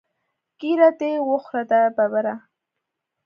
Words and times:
ږیره 0.59 0.89
دې 0.99 1.11
وخوره 1.29 1.63
دا 1.71 1.81
ببره. 1.97 2.35